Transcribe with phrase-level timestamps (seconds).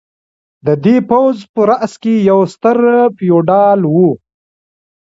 [0.65, 2.77] د دې پوځ په راس کې یو ستر
[3.17, 3.95] فیوډال و.